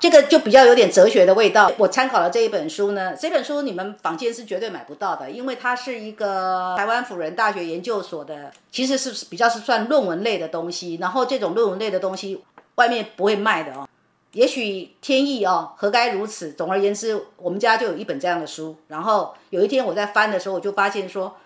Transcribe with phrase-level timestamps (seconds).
[0.00, 1.70] 这个就比较有点哲学的味道。
[1.78, 10.98] 我参考了这一本书呢，这本书你们坊间是绝对买不到的，因为它是一个台湾辅仁大学研究所的，其实是比较是算论文类的东西。
[11.00, 12.42] 然后这种论文类的东西
[12.74, 13.88] 外面不会卖的哦。
[14.32, 16.52] 也许天意哦，何该如此？
[16.52, 18.76] 总而言之，我们家就有一本这样的书。
[18.88, 21.36] 然后有一天我在翻的时候，我就发现说，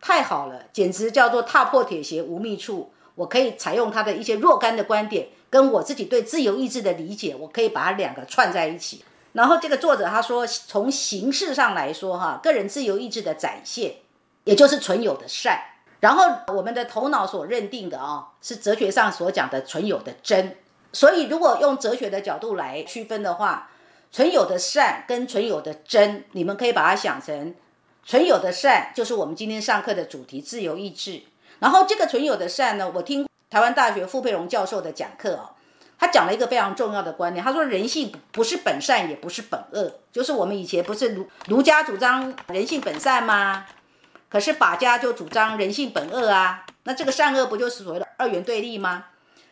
[0.00, 2.90] 太好了，简直叫做踏破铁鞋无觅处。
[3.20, 5.28] 我可以采用他的一些若干的观点。
[5.50, 9.04] 跟我自己对自由意志的理解，我可以把它两个串在一起。
[9.32, 13.96] 然后这个作者他说，从形式上来说，哈，个人自由意志的展现，
[14.44, 15.60] 也就是存有的善。
[15.98, 20.56] 然后我们的头脑所认定的啊，是哲学上所讲的存有的真。
[20.92, 23.72] 所以如果用哲学的角度来区分的话，
[24.12, 27.56] 存有的善跟存有的真，你们可以把它想成，
[28.04, 31.22] 存有的善就是我们今天上课的主题——自由意志。
[31.58, 33.26] 然后这个存有的善呢，我听。
[33.50, 35.50] 台湾大学傅佩荣教授的讲课哦，
[35.98, 37.44] 他讲了一个非常重要的观念。
[37.44, 43.66] 他说，人性不是本善，也不是本恶，就是我们以前不是儒儒家主张人性本善吗？
[44.28, 46.64] 可是法家就主张人性本恶啊。
[46.84, 49.06] 那这个善恶不就是所谓的二元对立吗？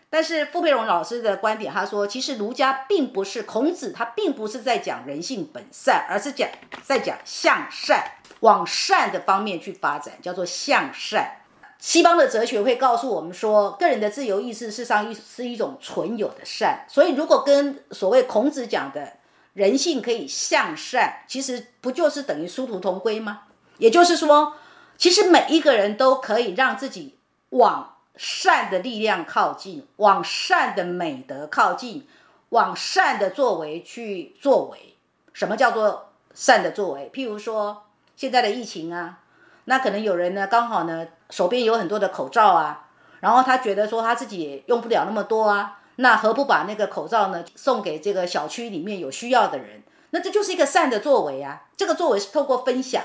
[0.09, 6.49] 但是傅佩荣老师的观点，他说，其实儒家并不是孔子，他并不是在讲人性本善，而是讲
[6.85, 11.38] 在讲向善，往善的方面去发展，叫做向善。
[11.79, 16.85] 西方的哲学会告诉我们说，个人的自由意志事实上一是一种存有的善。
[16.89, 19.13] 所以，如果跟所谓孔子讲的
[19.53, 23.43] 人性可以向善，其实不就是等于殊途同归吗？
[23.79, 24.55] 也就是说，
[24.97, 27.17] 其实每一个人都可以让自己
[27.51, 32.09] 往善的力量靠近，往善的美德靠近，
[32.49, 34.97] 往善的作为去作为。
[35.33, 37.09] 什么叫做善的作为？
[37.15, 37.85] 譬如说
[38.17, 39.21] 现在的疫情啊。
[39.67, 42.89] 那可能有人呢，刚好呢手边有很多的口罩啊，
[43.21, 49.83] 然后他觉得说他自己也用不了那么多啊，那何不把那个口罩呢送给这个小区里面有需要的人？
[50.11, 51.65] 那这就是一个善的作为啊。
[51.77, 53.03] 这个作为是透过分享，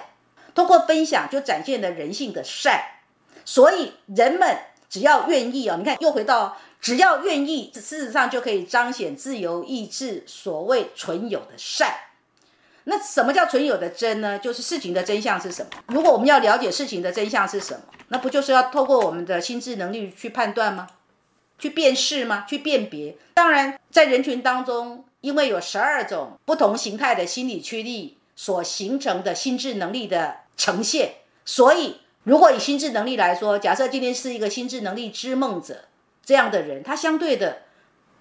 [0.55, 2.81] 通过分享就展现了人性的善。
[3.43, 4.57] 所以人们
[4.89, 11.93] 只要愿意啊，你看又回到只要愿意，事实上就可以彰显自由意志所谓存有的善。
[12.85, 14.37] 那什么叫存有的真呢？
[14.39, 15.69] 就是事情的真相是什么？
[15.87, 20.87] 如果我们要了解事情的真相是什么，那不就是要透过我们的心智能力去判断吗？
[21.57, 22.45] 去辨识吗？
[22.47, 23.15] 去辨别？
[23.35, 31.13] 当然，在人群当中，因为有十二种不同形态的心理驱力所形成的心智能力的呈现，
[31.45, 35.85] 所以如果以心智能力来说，假设今天是一个心智能力之梦者
[36.25, 37.61] 这样的人，他相对的，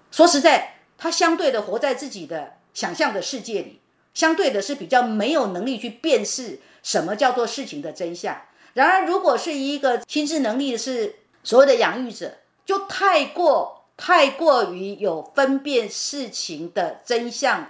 [0.09, 3.81] 说实在，他相对的活在自己的想象的世界里。
[4.13, 8.41] 相对的是比较没有能力去辨识什么叫做事情的真相。
[8.73, 17.69] 然而，如果是一个心智能力是所谓的养育者，就太过太过于有分辨事情的真相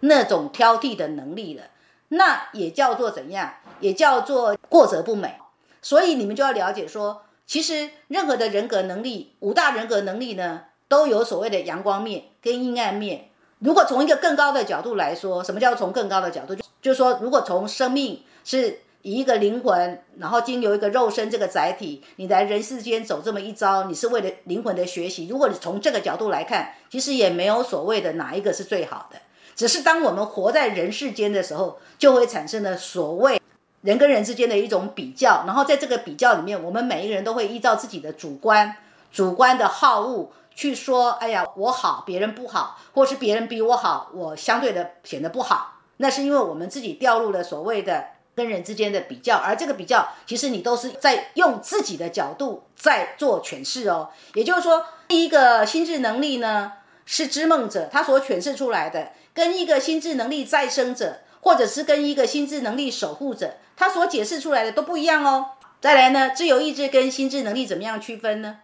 [0.00, 1.64] 那种挑剔的能力了，
[2.08, 3.54] 那也叫做怎样？
[3.80, 5.36] 也叫做过则不美。
[5.80, 13.29] 所以你们就要了解说，其实任何的人格能力，五大人格能力呢，都有所谓的阳光面跟阴暗面。
[13.60, 16.54] 如果从一个更高的角度来说，什么叫从更高的角度？
[16.54, 25.28] 就就是说，如果从生命是以一个灵魂，然后经由一个肉身这个载体，你来人世间走这么一遭，你是为了灵魂的学习。
[25.28, 29.18] 如果你从这个角度来看，其实也没有所谓的哪一个是最好的，
[29.54, 33.38] 只是当我们活在人世间的时候，就会产生了所谓
[33.82, 38.74] 人跟人之间的一种比较，然后在这个比较里面，我们每一个人都会依照自己的主观、
[39.12, 40.30] 主观的好恶。
[40.54, 54.10] 去说，哎呀，我好，别人不好，或是别人比我好，我相对的显得不好，那是因为我们自己掉入了所谓的跟人之间的比较，而这个比较，其实你都是在用自己的角度在做诠释哦。
[54.34, 56.72] 也就是说，第一个心智能力呢，
[57.06, 65.52] 是知梦者他所诠释出来的，跟一个心智能力再生者，或者是跟一个心智能力守护者，他所解释出来的都不一样哦。
[65.80, 68.58] 再来呢，自由意志跟心智能力怎么样区分呢？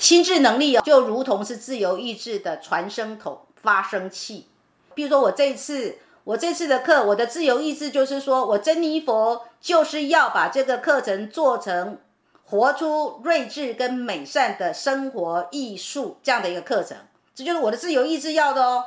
[0.00, 4.48] 心智能力，就如同是自由意志的传声筒、发声器。
[4.94, 11.98] 比如说，我这一次我这次的课，我的自由意志就是说，我珍妮佛就是要把这个课程做成
[12.46, 16.96] 活出睿智跟美善的生活艺术这样的一个课程，
[17.34, 18.82] 这就是我的自由意志要的哦。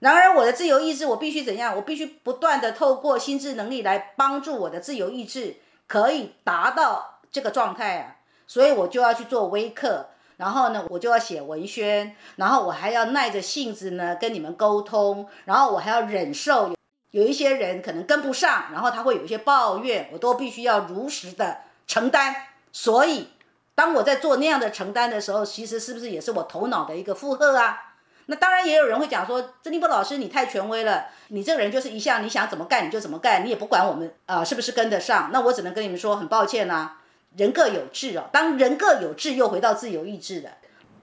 [0.00, 1.76] 然而，我的自由意志，我必须怎样？
[1.76, 8.16] 我必须不断的透过心智能力来帮助我的自由意志可以达到这个状态啊，
[8.48, 10.08] 所以我就要去做微课。
[10.38, 16.74] 然后呢，我就要写文宣，然后我还要耐着性子呢跟你们沟通，然后我还要忍受有
[17.10, 22.34] 有一些人可能跟不上，然后他会有一些抱怨，我都必须要如实的承担。
[22.72, 23.28] 所以，
[23.74, 27.94] 当我在做那样的承担的时候，其实是不是也是我头脑的一个负荷啊？
[28.26, 35.30] 那当然也有人会讲说，曾立波老师你太权威了，你这个人就是一向你想怎么干你就怎么干，你也不管我们啊是不是跟得上。
[35.32, 36.92] 那我只能跟你们说，很抱歉呐，
[37.38, 38.24] 人各有志哦。
[38.30, 40.50] 当人各有志，又回到自由意志了。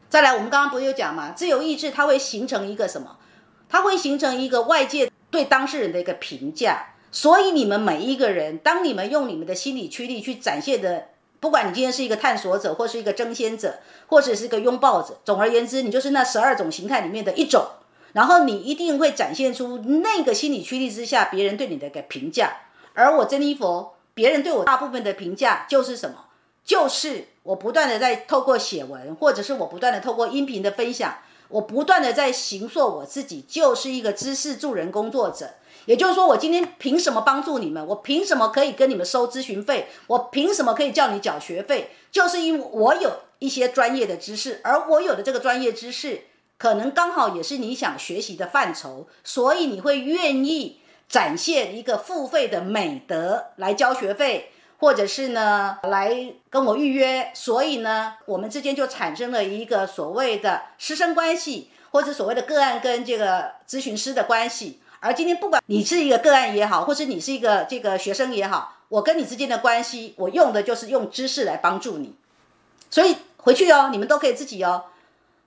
[0.08, 3.18] 再来，我们刚刚不是有讲嘛，自由意志它会形成一个什么？
[3.68, 6.90] 它会形成一个外界对当事人的一个评价。
[7.12, 11.06] 所以你们每一个人，当你们用你们的心理驱力去展现的。
[11.42, 17.68] 不管你今天是一个探索者，或是一个争先者，或者是一个拥抱者，总而言之，你就是那十二种形态里面的一种。
[18.14, 22.52] 然后你一定会展现出那个心理驱力之下，别人对你的一个评价。
[22.94, 26.25] 而我珍妮佛，别人对我大部分的评价就是什么？
[26.65, 35.51] 就是我不断的在透过写文，或者是我不断的透过音频的分享，我不断的在形塑我自己，就是一个知识助人工作者。
[35.85, 37.85] 也就是说，我今天凭什么帮助你们？
[37.85, 39.88] 我凭什么可以跟你们收咨询费？
[40.07, 41.91] 我凭什么可以叫你缴学费？
[42.12, 46.21] 就是因为我有一些专业的知识，而我有的这个专业知识，
[46.57, 54.50] 可能刚好也是你想学习的范畴，所以你会愿意展现一个付费的美德来交学费，
[54.86, 57.32] 或者是呢来跟我预约。
[57.34, 64.80] 所以呢，我们之间就产生了一个所谓的师生关系，或者所谓的个案跟这个咨询师的关系。
[65.00, 72.16] 而今天，不管你是一个个案也好，或是你是一个这个学生也好，我跟你之间的关系，我用的就是用知识来帮助你。
[72.92, 74.86] 所以回去哦，你们都可以自己哦。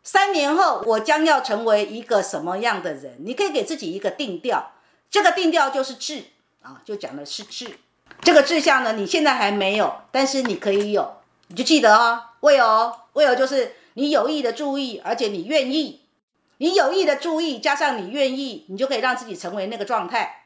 [0.03, 3.19] 三年后，我将要成为一个什么样的人？
[3.21, 4.73] 你可以给自己一个定调，
[5.09, 6.25] 这个定调就是志
[6.63, 7.79] 啊，就讲的是志。
[8.21, 11.17] 这个志向呢，你现在还没有，但是你可以有，
[11.49, 16.03] 你就记得哦，为哦，为哦，就是你有意的注意，而且你愿意。
[16.59, 20.38] 你有意的注意，加上你愿意，你就可以让自己成为那个状态。